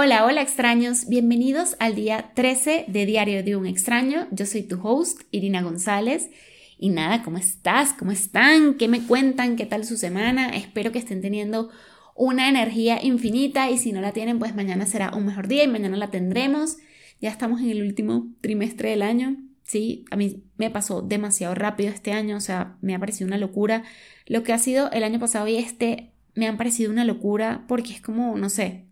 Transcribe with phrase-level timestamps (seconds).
[0.00, 4.28] Hola, hola extraños, bienvenidos al día 13 de Diario de un extraño.
[4.30, 6.30] Yo soy tu host, Irina González.
[6.78, 7.94] Y nada, ¿cómo estás?
[7.94, 8.74] ¿Cómo están?
[8.74, 9.56] ¿Qué me cuentan?
[9.56, 10.50] ¿Qué tal su semana?
[10.50, 11.70] Espero que estén teniendo
[12.14, 15.66] una energía infinita y si no la tienen, pues mañana será un mejor día y
[15.66, 16.76] mañana la tendremos.
[17.20, 19.36] Ya estamos en el último trimestre del año.
[19.64, 23.36] Sí, a mí me pasó demasiado rápido este año, o sea, me ha parecido una
[23.36, 23.82] locura.
[24.26, 27.94] Lo que ha sido el año pasado y este me han parecido una locura porque
[27.94, 28.87] es como, no sé,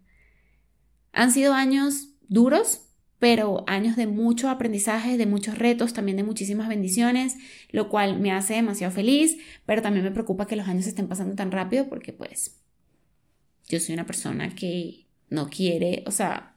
[1.17, 2.83] han sido años duros,
[3.19, 7.37] pero años de mucho aprendizaje, de muchos retos, también de muchísimas bendiciones,
[7.71, 11.35] lo cual me hace demasiado feliz, pero también me preocupa que los años estén pasando
[11.35, 12.61] tan rápido porque pues
[13.67, 16.55] yo soy una persona que no quiere, o sea,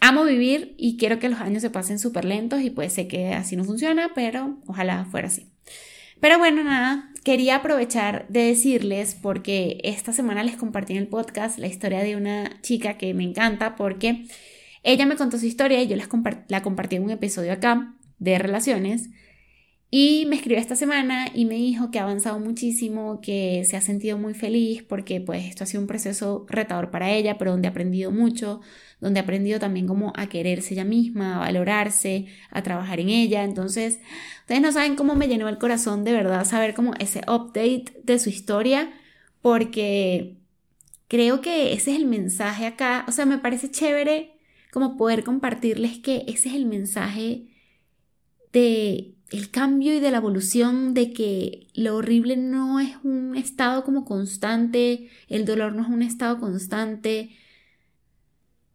[0.00, 3.34] amo vivir y quiero que los años se pasen súper lentos y pues sé que
[3.34, 5.52] así no funciona, pero ojalá fuera así.
[6.20, 11.58] Pero bueno, nada, quería aprovechar de decirles, porque esta semana les compartí en el podcast
[11.58, 14.26] la historia de una chica que me encanta, porque
[14.82, 19.10] ella me contó su historia y yo la compartí en un episodio acá de relaciones.
[19.94, 23.82] Y me escribió esta semana y me dijo que ha avanzado muchísimo, que se ha
[23.82, 27.68] sentido muy feliz porque pues esto ha sido un proceso retador para ella, pero donde
[27.68, 28.62] ha aprendido mucho,
[29.00, 33.44] donde ha aprendido también como a quererse ella misma, a valorarse, a trabajar en ella.
[33.44, 34.00] Entonces,
[34.40, 38.18] ustedes no saben cómo me llenó el corazón de verdad saber como ese update de
[38.18, 38.94] su historia,
[39.42, 40.38] porque
[41.06, 43.04] creo que ese es el mensaje acá.
[43.08, 44.38] O sea, me parece chévere
[44.72, 47.48] como poder compartirles que ese es el mensaje
[48.54, 53.82] de el cambio y de la evolución de que lo horrible no es un estado
[53.82, 57.30] como constante, el dolor no es un estado constante.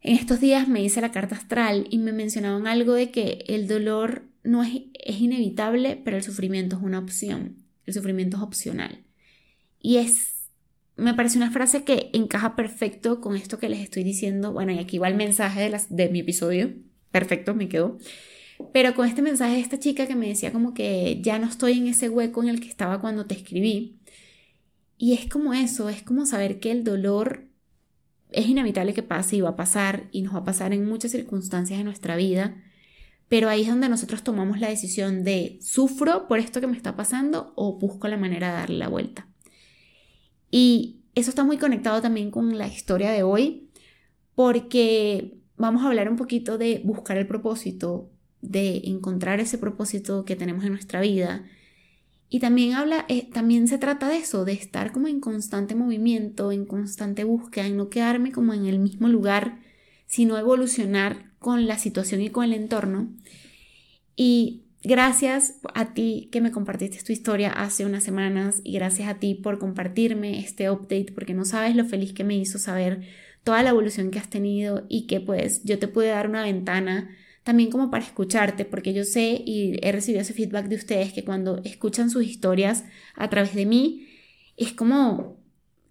[0.02, 3.68] En estos días me hice la carta astral y me mencionaban algo de que el
[3.68, 7.58] dolor no es, es inevitable, pero el sufrimiento es una opción.
[7.86, 9.04] El sufrimiento es opcional.
[9.80, 10.50] Y es,
[10.96, 14.54] me parece una frase que encaja perfecto con esto que les estoy diciendo.
[14.54, 16.74] Bueno, y aquí va el mensaje de, las, de mi episodio.
[17.12, 18.00] Perfecto, me quedó.
[18.74, 21.78] Pero con este mensaje de esta chica que me decía como que ya no estoy
[21.78, 24.00] en ese hueco en el que estaba cuando te escribí.
[24.98, 27.48] Y es como eso, es como saber que el dolor
[28.32, 31.12] es inevitable que pase y va a pasar y nos va a pasar en muchas
[31.12, 32.64] circunstancias de nuestra vida.
[33.30, 36.96] Pero ahí es donde nosotros tomamos la decisión de sufro por esto que me está
[36.96, 39.28] pasando o busco la manera de darle la vuelta.
[40.50, 43.70] Y eso está muy conectado también con la historia de hoy
[44.36, 50.36] porque vamos a hablar un poquito de buscar el propósito, de encontrar ese propósito que
[50.36, 51.46] tenemos en nuestra vida.
[52.30, 56.52] Y también habla, eh, también se trata de eso, de estar como en constante movimiento,
[56.52, 59.60] en constante búsqueda, en no quedarme como en el mismo lugar,
[60.08, 63.10] sino evolucionar con la situación y con el entorno.
[64.16, 69.20] Y gracias a ti que me compartiste tu historia hace unas semanas y gracias a
[69.20, 73.08] ti por compartirme este update, porque no sabes lo feliz que me hizo saber
[73.44, 77.10] toda la evolución que has tenido y que pues yo te pude dar una ventana
[77.48, 81.24] también como para escucharte, porque yo sé y he recibido ese feedback de ustedes que
[81.24, 82.84] cuando escuchan sus historias
[83.16, 84.06] a través de mí,
[84.58, 85.38] es como,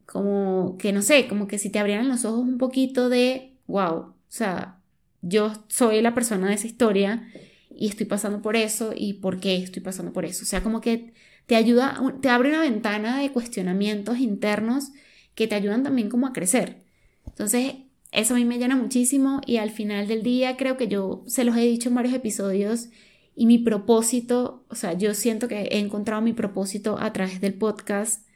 [0.04, 3.94] como que no sé, como que si te abrieran los ojos un poquito de, wow,
[3.94, 4.82] o sea,
[5.22, 7.26] yo soy la persona de esa historia
[7.74, 10.42] y estoy pasando por eso y por qué estoy pasando por eso.
[10.42, 11.14] O sea, como que
[11.46, 14.90] te ayuda, te abre una ventana de cuestionamientos internos
[15.34, 16.82] que te ayudan también como a crecer.
[17.26, 17.76] Entonces,
[18.16, 21.44] eso a mí me llena muchísimo y al final del día creo que yo se
[21.44, 22.88] los he dicho en varios episodios
[23.34, 27.52] y mi propósito, o sea, yo siento que he encontrado mi propósito a través del
[27.52, 28.26] podcast.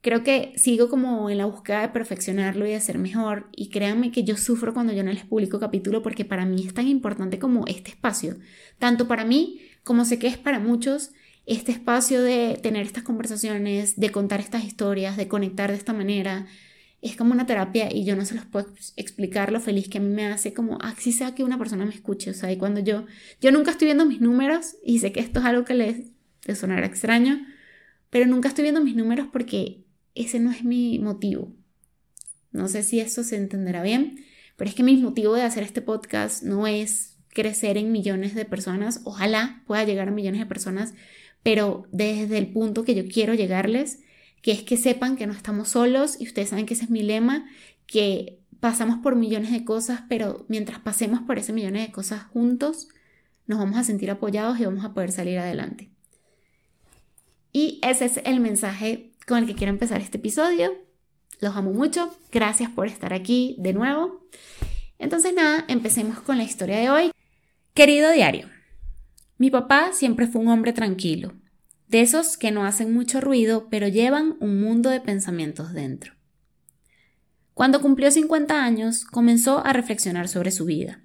[0.00, 4.10] Creo que sigo como en la búsqueda de perfeccionarlo y de ser mejor y créanme
[4.10, 7.38] que yo sufro cuando yo no les publico capítulo porque para mí es tan importante
[7.38, 8.36] como este espacio,
[8.78, 11.10] tanto para mí como sé que es para muchos
[11.44, 16.46] este espacio de tener estas conversaciones, de contar estas historias, de conectar de esta manera,
[17.04, 18.66] es como una terapia y yo no se los puedo
[18.96, 21.84] explicar lo feliz que a mí me hace como, así ah, sea que una persona
[21.84, 23.04] me escuche, o sea, y cuando yo,
[23.42, 25.98] yo nunca estoy viendo mis números y sé que esto es algo que les,
[26.46, 27.46] les sonará extraño,
[28.08, 31.52] pero nunca estoy viendo mis números porque ese no es mi motivo.
[32.52, 34.24] No sé si eso se entenderá bien,
[34.56, 38.46] pero es que mi motivo de hacer este podcast no es crecer en millones de
[38.46, 40.94] personas, ojalá pueda llegar a millones de personas,
[41.42, 43.98] pero desde el punto que yo quiero llegarles
[44.44, 47.02] que es que sepan que no estamos solos y ustedes saben que ese es mi
[47.02, 47.46] lema,
[47.86, 52.88] que pasamos por millones de cosas, pero mientras pasemos por ese millones de cosas juntos,
[53.46, 55.88] nos vamos a sentir apoyados y vamos a poder salir adelante.
[57.52, 60.74] Y ese es el mensaje con el que quiero empezar este episodio.
[61.40, 62.14] Los amo mucho.
[62.30, 64.26] Gracias por estar aquí de nuevo.
[64.98, 67.12] Entonces nada, empecemos con la historia de hoy.
[67.72, 68.50] Querido diario,
[69.38, 71.32] mi papá siempre fue un hombre tranquilo,
[71.88, 76.14] de esos que no hacen mucho ruido, pero llevan un mundo de pensamientos dentro.
[77.54, 81.00] Cuando cumplió 50 años, comenzó a reflexionar sobre su vida.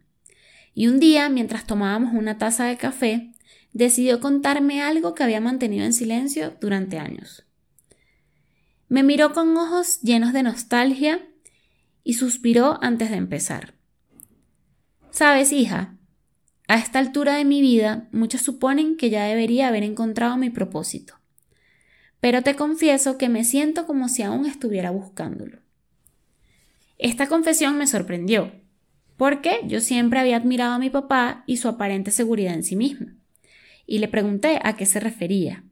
[0.74, 3.34] Y un día, mientras tomábamos una taza de café,
[3.72, 7.46] decidió contarme algo que había mantenido en silencio durante años.
[8.88, 11.28] Me miró con ojos llenos de nostalgia
[12.04, 13.76] y suspiró antes de empezar.
[15.12, 15.99] Sabes, hija,
[16.70, 21.16] a esta altura de mi vida muchos suponen que ya debería haber encontrado mi propósito,
[22.20, 25.58] pero te confieso que me siento como si aún estuviera buscándolo.
[27.00, 28.52] Esta confesión me sorprendió,
[29.18, 33.08] porque yo siempre había admirado a mi papá y su aparente seguridad en sí mismo,
[33.88, 35.64] y le pregunté a qué se refería.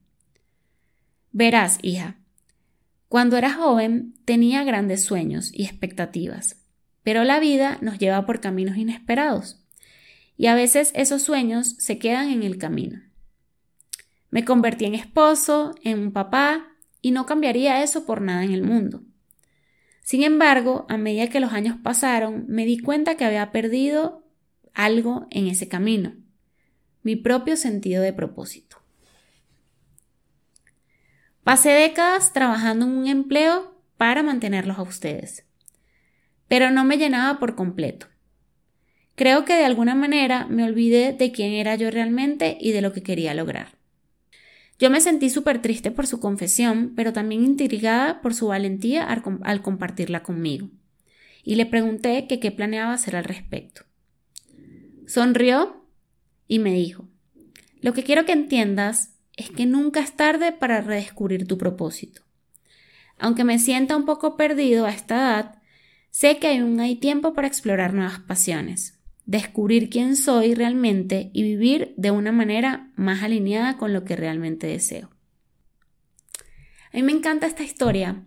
[1.31, 2.17] Verás, hija,
[3.07, 6.65] cuando era joven tenía grandes sueños y expectativas,
[7.03, 9.63] pero la vida nos lleva por caminos inesperados,
[10.37, 13.01] y a veces esos sueños se quedan en el camino.
[14.29, 16.67] Me convertí en esposo, en un papá,
[17.01, 19.01] y no cambiaría eso por nada en el mundo.
[20.01, 24.23] Sin embargo, a medida que los años pasaron, me di cuenta que había perdido
[24.73, 26.15] algo en ese camino,
[27.01, 28.77] mi propio sentido de propósito.
[31.43, 35.45] Pasé décadas trabajando en un empleo para mantenerlos a ustedes,
[36.47, 38.07] pero no me llenaba por completo.
[39.17, 42.93] Creo que de alguna manera me olvidé de quién era yo realmente y de lo
[42.93, 43.69] que quería lograr.
[44.77, 49.61] Yo me sentí súper triste por su confesión, pero también intrigada por su valentía al,
[49.63, 50.69] compartirla conmigo.
[51.43, 53.85] Y le pregunté que qué planeaba hacer al respecto.
[55.07, 55.83] Sonrió
[56.47, 57.09] y me dijo,
[57.81, 62.21] lo que quiero que entiendas es que nunca es tarde para redescubrir tu propósito.
[63.17, 65.61] Aunque me sienta un poco perdido a esta edad,
[66.11, 68.96] sé que aún hay tiempo para explorar nuevas pasiones,
[69.27, 74.67] descubrir quién soy realmente y vivir de una manera más alineada con lo que realmente
[74.67, 75.11] deseo.
[76.93, 78.23] A mí me encanta esta historia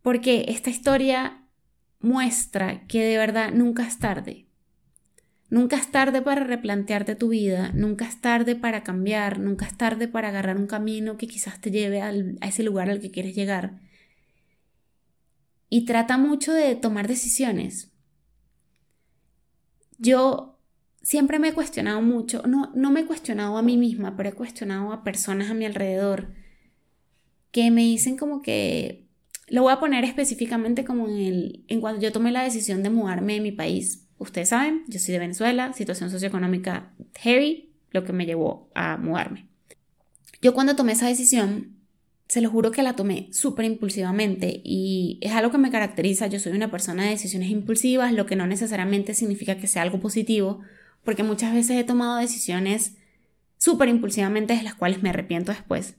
[0.00, 1.44] porque esta historia
[1.98, 4.46] muestra que de verdad nunca es tarde.
[5.50, 10.06] Nunca es tarde para replantearte tu vida, nunca es tarde para cambiar, nunca es tarde
[10.06, 12.12] para agarrar un camino que quizás te lleve a
[12.42, 13.80] ese lugar al que quieres llegar.
[15.68, 17.90] Y trata mucho de tomar decisiones.
[19.98, 20.58] Yo
[21.02, 24.32] siempre me he cuestionado mucho, no, no me he cuestionado a mí misma, pero he
[24.32, 26.32] cuestionado a personas a mi alrededor
[27.50, 29.06] que me dicen como que,
[29.48, 32.90] lo voy a poner específicamente como en, el, en cuando yo tomé la decisión de
[32.90, 38.12] mudarme de mi país Ustedes saben, yo soy de Venezuela, situación socioeconómica heavy, lo que
[38.12, 39.48] me llevó a mudarme.
[40.42, 41.77] Yo cuando tomé esa decisión,
[42.28, 46.26] se lo juro que la tomé súper impulsivamente y es algo que me caracteriza.
[46.26, 49.98] Yo soy una persona de decisiones impulsivas, lo que no necesariamente significa que sea algo
[49.98, 50.60] positivo,
[51.04, 52.96] porque muchas veces he tomado decisiones
[53.56, 55.94] súper impulsivamente de las cuales me arrepiento después.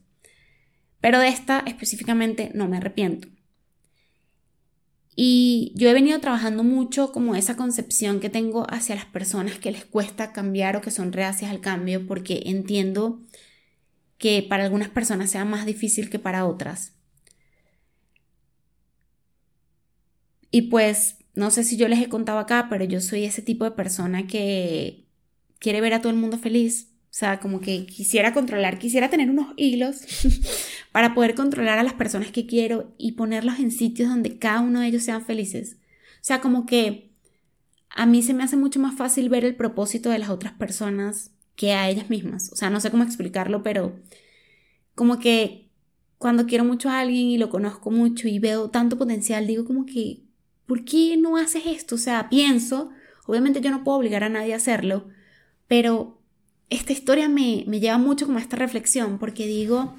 [1.00, 3.26] Pero de esta específicamente no me arrepiento.
[5.16, 9.72] Y yo he venido trabajando mucho como esa concepción que tengo hacia las personas que
[9.72, 13.20] les cuesta cambiar o que son reacias al cambio porque entiendo
[14.20, 16.92] que para algunas personas sea más difícil que para otras.
[20.52, 23.64] Y pues no sé si yo les he contado acá, pero yo soy ese tipo
[23.64, 25.08] de persona que
[25.58, 29.30] quiere ver a todo el mundo feliz o sea, como que quisiera controlar, quisiera tener
[29.30, 30.02] unos hilos
[30.92, 34.78] para poder controlar a las personas que quiero y ponerlos en sitios donde cada uno
[34.80, 35.78] de ellos sean felices.
[36.16, 37.10] O sea, como que
[37.90, 41.32] a mí se me hace mucho más fácil ver el propósito de las otras personas
[41.56, 42.50] que a ellas mismas.
[42.52, 43.96] O sea, no sé cómo explicarlo, pero
[44.94, 45.70] como que
[46.18, 49.86] cuando quiero mucho a alguien y lo conozco mucho y veo tanto potencial, digo como
[49.86, 50.22] que,
[50.66, 51.94] ¿por qué no haces esto?
[51.94, 52.90] O sea, pienso,
[53.26, 55.08] obviamente yo no puedo obligar a nadie a hacerlo,
[55.66, 56.20] pero
[56.68, 59.94] esta historia me, lleva mucho como a esta reflexión, porque digo,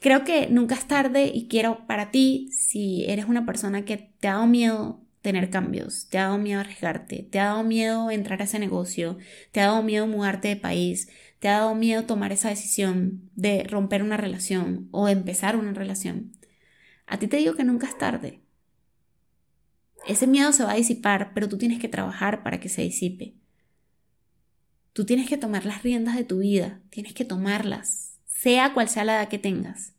[0.00, 4.28] creo que nunca es tarde y quiero para ti, si eres una persona que te
[4.28, 8.42] ha dado miedo tener cambios, te ha dado miedo arriesgarte, te ha dado miedo entrar
[8.42, 9.16] a ese negocio,
[9.52, 13.64] te ha dado miedo mudarte de país, te ha dado miedo tomar esa decisión de
[13.64, 16.32] romper una relación o de empezar una relación.
[17.06, 18.42] A ti te digo que nunca es tarde.
[20.06, 23.32] Ese miedo se va a disipar, pero tú tienes que trabajar para que se disipe.
[24.92, 29.04] Tú tienes que tomar las riendas de tu vida, tienes que tomarlas, sea cual sea
[29.04, 29.94] la edad que tengas.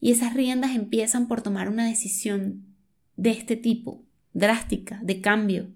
[0.00, 2.64] Y esas riendas empiezan por tomar una decisión
[3.16, 5.68] de este tipo, drástica, de cambio.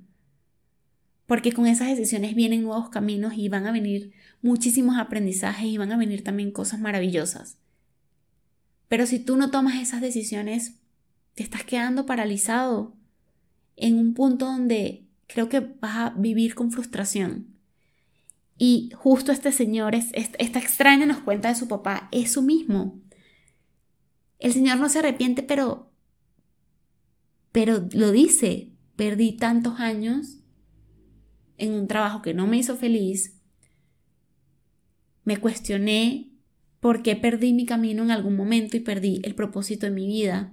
[1.26, 5.92] Porque con esas decisiones vienen nuevos caminos y van a venir muchísimos aprendizajes y van
[5.92, 7.56] a venir también cosas maravillosas.
[8.88, 10.74] Pero si tú no tomas esas decisiones,
[11.34, 12.94] te estás quedando paralizado
[13.76, 17.54] en un punto donde creo que vas a vivir con frustración.
[18.56, 23.00] Y justo este señor, es, esta extraña nos cuenta de su papá, es su mismo.
[24.38, 25.90] El señor no se arrepiente, pero,
[27.54, 30.40] Pero lo dice, perdí tantos años
[31.56, 33.40] en un trabajo que no me hizo feliz,
[35.22, 36.32] me cuestioné
[36.80, 40.52] por qué perdí mi camino en algún momento y perdí el propósito de mi vida.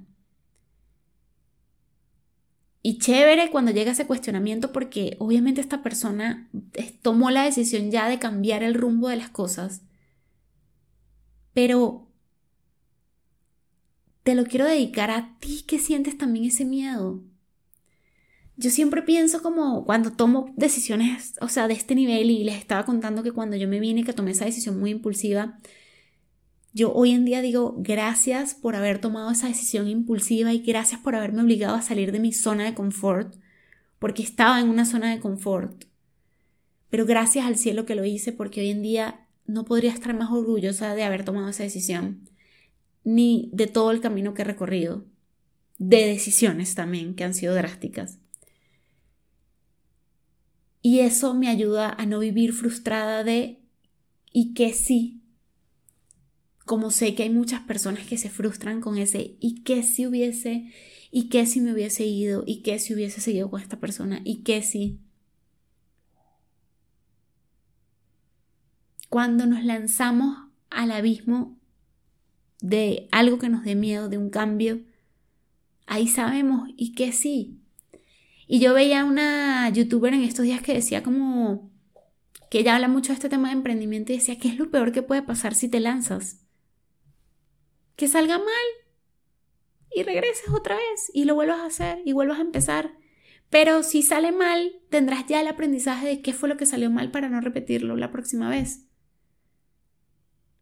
[2.84, 6.52] Y chévere cuando llega ese cuestionamiento porque obviamente esta persona
[7.02, 9.82] tomó la decisión ya de cambiar el rumbo de las cosas.
[11.52, 12.11] Pero
[14.24, 17.22] te lo quiero dedicar a ti que sientes también ese miedo.
[18.58, 22.86] Yo siempre pienso como cuando tomo decisiones, o sea, de este nivel y les estaba
[22.86, 25.60] contando que cuando yo me vine que tomé esa decisión muy impulsiva,
[26.74, 31.16] yo hoy en día digo gracias por haber tomado esa decisión impulsiva y gracias por
[31.16, 33.36] haberme obligado a salir de mi zona de confort,
[34.00, 35.86] porque estaba en una zona de confort.
[36.90, 40.32] Pero gracias al cielo que lo hice, porque hoy en día no podría estar más
[40.32, 42.30] orgullosa de haber tomado esa decisión,
[43.04, 45.06] ni de todo el camino que he recorrido,
[45.78, 48.20] de decisiones también que han sido drásticas.
[50.82, 53.60] Y eso me ayuda a no vivir frustrada de
[54.32, 55.22] y que sí,
[56.66, 60.72] como sé que hay muchas personas que se frustran con ese y qué si hubiese,
[61.12, 64.44] y qué si me hubiese ido, y qué si hubiese seguido con esta persona, y
[64.44, 65.02] qué si.
[69.10, 70.38] Cuando nos lanzamos
[70.70, 71.61] al abismo
[72.62, 74.82] de algo que nos dé miedo, de un cambio,
[75.86, 77.60] ahí sabemos y qué sí.
[78.48, 81.70] Y yo veía una youtuber en estos días que decía como
[82.50, 84.92] que ella habla mucho de este tema de emprendimiento y decía, ¿qué es lo peor
[84.92, 86.42] que puede pasar si te lanzas?
[88.02, 88.48] que salga mal
[89.94, 92.98] y regreses otra vez y lo vuelvas a hacer y vuelvas a empezar.
[93.52, 97.12] Pero si sale mal, tendrás ya el aprendizaje de qué fue lo que salió mal
[97.12, 98.88] para no repetirlo la próxima vez.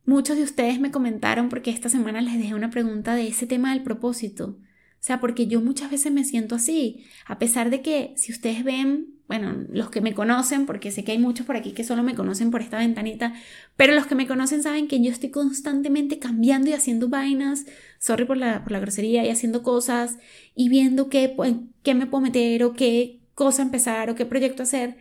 [0.09, 3.71] Muchos de ustedes me comentaron porque esta semana les dejé una pregunta de ese tema
[3.71, 4.57] del propósito.
[4.57, 8.63] O sea, porque yo muchas veces me siento así, a pesar de que si ustedes
[8.63, 12.01] ven bueno, los que me conocen, porque sé que hay muchos por aquí que solo
[12.01, 13.35] me conocen por esta ventanita,
[13.75, 17.67] pero los que me conocen saben que yo estoy constantemente cambiando y haciendo vainas,
[17.99, 20.17] sorry por la, por la grosería, y haciendo cosas
[20.55, 21.35] y viendo qué,
[21.83, 24.97] qué me puedo meter o qué cosa empezar o qué proyecto hacer,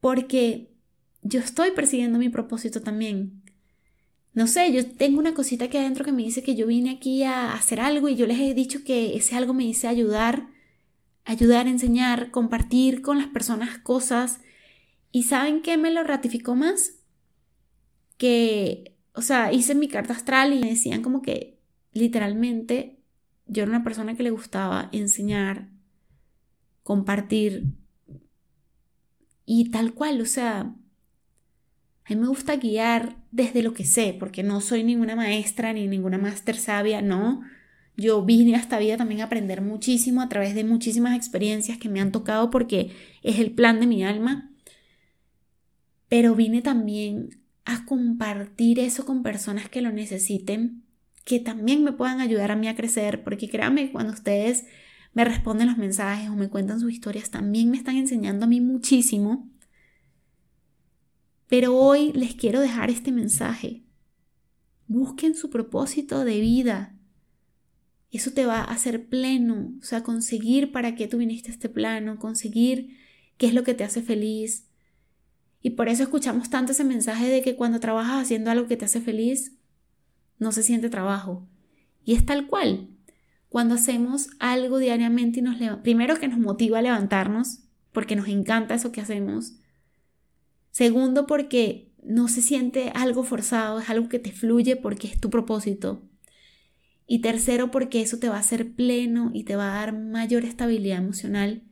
[0.00, 0.72] porque
[1.22, 3.41] yo estoy persiguiendo mi propósito también.
[4.34, 7.22] No sé, yo tengo una cosita aquí adentro que me dice que yo vine aquí
[7.22, 10.48] a hacer algo y yo les he dicho que ese algo me dice ayudar
[11.24, 14.40] ayudar, enseñar, compartir con las personas cosas.
[15.10, 16.98] ¿Y saben qué me lo ratificó más?
[18.16, 21.58] Que, o sea, hice mi carta astral y me decían como que
[21.92, 22.98] literalmente
[23.46, 25.68] yo era una persona que le gustaba enseñar,
[26.82, 27.74] compartir
[29.44, 34.42] y tal cual, o sea, a mí me gusta guiar desde lo que sé, porque
[34.42, 37.42] no soy ninguna maestra ni ninguna máster sabia, no.
[37.96, 41.88] Yo vine a esta vida también a aprender muchísimo a través de muchísimas experiencias que
[41.88, 44.50] me han tocado porque es el plan de mi alma.
[46.08, 50.82] Pero vine también a compartir eso con personas que lo necesiten,
[51.24, 54.66] que también me puedan ayudar a mí a crecer, porque créanme, cuando ustedes
[55.14, 58.60] me responden los mensajes o me cuentan sus historias, también me están enseñando a mí
[58.60, 59.51] muchísimo.
[61.52, 63.82] Pero hoy les quiero dejar este mensaje.
[64.86, 66.96] Busquen su propósito de vida,
[68.10, 71.68] eso te va a hacer pleno, o sea, conseguir para qué tú viniste a este
[71.68, 72.96] plano, conseguir
[73.36, 74.66] qué es lo que te hace feliz.
[75.60, 78.86] Y por eso escuchamos tanto ese mensaje de que cuando trabajas haciendo algo que te
[78.86, 79.52] hace feliz,
[80.38, 81.46] no se siente trabajo.
[82.02, 82.88] Y es tal cual.
[83.50, 87.58] Cuando hacemos algo diariamente y nos primero que nos motiva a levantarnos,
[87.92, 89.58] porque nos encanta eso que hacemos.
[90.72, 95.30] Segundo, porque no se siente algo forzado, es algo que te fluye porque es tu
[95.30, 96.02] propósito.
[97.06, 100.44] Y tercero, porque eso te va a hacer pleno y te va a dar mayor
[100.44, 101.62] estabilidad emocional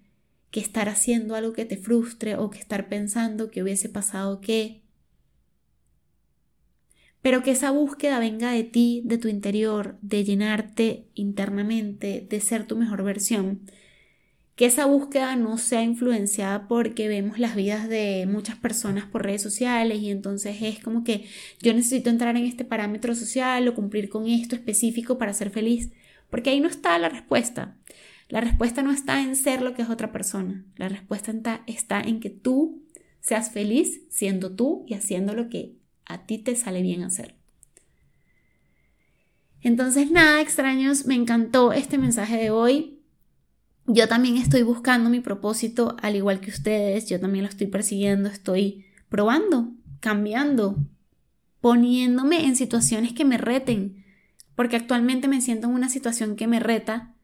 [0.50, 4.82] que estar haciendo algo que te frustre o que estar pensando que hubiese pasado qué.
[7.22, 12.66] Pero que esa búsqueda venga de ti, de tu interior, de llenarte internamente, de ser
[12.66, 13.62] tu mejor versión
[14.60, 19.40] que esa búsqueda no sea influenciada porque vemos las vidas de muchas personas por redes
[19.40, 21.24] sociales y entonces es como que
[21.62, 25.92] yo necesito entrar en este parámetro social o cumplir con esto específico para ser feliz,
[26.28, 27.78] porque ahí no está la respuesta.
[28.28, 31.32] La respuesta no está en ser lo que es otra persona, la respuesta
[31.66, 32.82] está en que tú
[33.20, 37.34] seas feliz siendo tú y haciendo lo que a ti te sale bien hacer.
[39.62, 42.99] Entonces, nada, extraños, me encantó este mensaje de hoy.
[43.92, 48.28] Yo también estoy buscando mi propósito, al igual que ustedes, yo también lo estoy persiguiendo,
[48.28, 50.76] estoy probando, cambiando,
[51.60, 54.04] poniéndome en situaciones que me reten,
[54.54, 57.16] porque actualmente me siento en una situación que me reta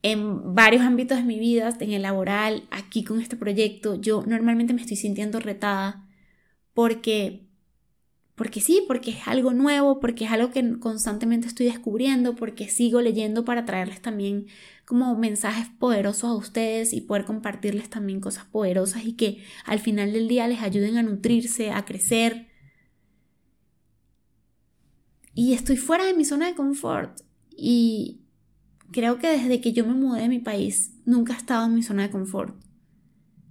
[0.00, 4.72] en varios ámbitos de mi vida, en el laboral, aquí con este proyecto, yo normalmente
[4.72, 6.08] me estoy sintiendo retada
[6.72, 7.45] porque
[8.36, 13.00] porque sí, porque es algo nuevo, porque es algo que constantemente estoy descubriendo, porque sigo
[13.00, 14.46] leyendo para traerles también
[14.84, 20.12] como mensajes poderosos a ustedes y poder compartirles también cosas poderosas y que al final
[20.12, 22.48] del día les ayuden a nutrirse, a crecer.
[25.34, 28.20] Y estoy fuera de mi zona de confort y
[28.92, 31.82] creo que desde que yo me mudé de mi país nunca he estado en mi
[31.82, 32.65] zona de confort.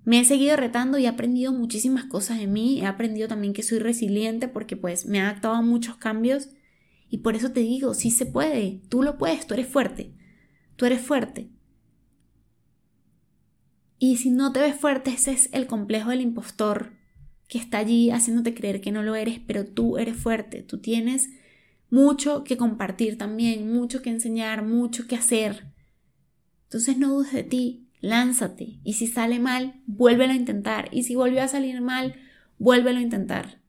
[0.05, 2.79] Me he seguido retando y he aprendido muchísimas cosas de mí.
[2.79, 6.49] He aprendido también que soy resiliente porque pues me ha adaptado a muchos cambios.
[7.09, 8.81] Y por eso te digo, sí se puede.
[8.87, 10.13] Tú lo puedes, tú eres fuerte.
[10.75, 11.49] Tú eres fuerte.
[13.97, 16.93] Y si no te ves fuerte, ese es el complejo del impostor
[17.47, 20.61] que está allí haciéndote creer que no lo eres, pero tú eres fuerte.
[20.61, 21.29] Tú tienes
[21.89, 25.73] mucho que compartir también, mucho que enseñar, mucho que hacer.
[26.65, 28.79] Entonces no dudes de ti, lánzate.
[28.83, 30.89] Y si sale mal, vuélvelo a intentar.
[30.91, 32.15] Y si volvió a salir mal,
[32.57, 33.59] vuélvelo a intentar.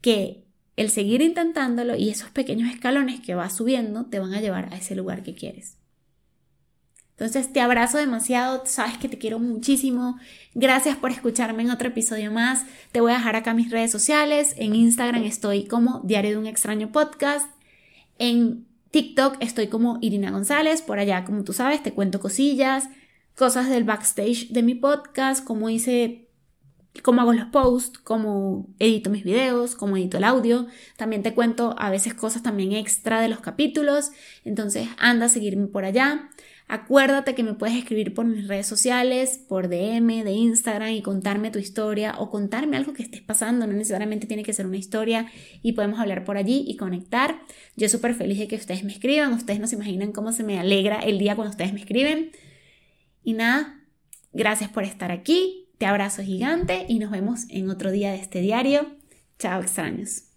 [0.00, 0.44] Que
[0.76, 4.76] el seguir intentándolo y esos pequeños escalones que vas subiendo te van a llevar a
[4.76, 5.76] ese lugar que quieres.
[7.10, 10.18] Entonces te abrazo demasiado, sabes que te quiero muchísimo.
[10.54, 12.64] Gracias por escucharme en otro episodio más.
[12.90, 14.54] Te voy a dejar acá mis redes sociales.
[14.56, 17.48] En Instagram estoy como Diario de un extraño podcast.
[18.18, 22.90] En TikTok estoy como Irina González, por allá, como tú sabes, te cuento cosillas,
[23.34, 26.28] cosas del backstage de mi podcast, cómo hice,
[27.02, 30.66] cómo hago los posts, cómo edito mis videos, cómo edito el audio.
[30.98, 34.10] También te cuento a veces cosas también extra de los capítulos,
[34.44, 36.28] entonces anda a seguirme por allá.
[36.72, 41.50] Acuérdate que me puedes escribir por mis redes sociales, por DM de Instagram y contarme
[41.50, 43.66] tu historia o contarme algo que estés pasando.
[43.66, 45.26] No necesariamente tiene que ser una historia
[45.60, 47.42] y podemos hablar por allí y conectar.
[47.76, 49.34] Yo súper feliz de que ustedes me escriban.
[49.34, 52.30] Ustedes no se imaginan cómo se me alegra el día cuando ustedes me escriben.
[53.22, 53.78] Y nada,
[54.32, 55.68] gracias por estar aquí.
[55.76, 58.96] Te abrazo gigante y nos vemos en otro día de este diario.
[59.38, 60.31] Chao extraños.